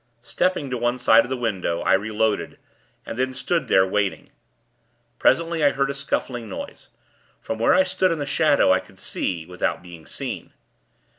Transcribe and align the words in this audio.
Stepping 0.23 0.71
to 0.71 0.79
one 0.79 0.97
side 0.97 1.23
of 1.25 1.29
the 1.29 1.37
window, 1.37 1.81
I 1.81 1.93
reloaded, 1.93 2.57
and 3.05 3.19
then 3.19 3.35
stood 3.35 3.67
there, 3.67 3.85
waiting. 3.85 4.31
Presently, 5.19 5.63
I 5.63 5.69
heard 5.69 5.91
a 5.91 5.93
scuffling 5.93 6.49
noise. 6.49 6.89
From 7.39 7.59
where 7.59 7.75
I 7.75 7.83
stood 7.83 8.11
in 8.11 8.17
the 8.17 8.25
shadow, 8.25 8.71
I 8.71 8.79
could 8.79 8.97
see, 8.97 9.45
without 9.45 9.83
being 9.83 10.07
seen. 10.07 10.53